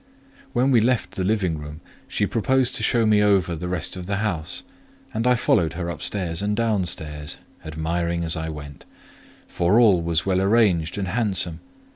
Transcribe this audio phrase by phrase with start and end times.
[0.51, 4.07] When we left the dining room, she proposed to show me over the rest of
[4.07, 4.63] the house;
[5.13, 8.83] and I followed her upstairs and downstairs, admiring as I went;
[9.47, 11.59] for all was well arranged and handsome.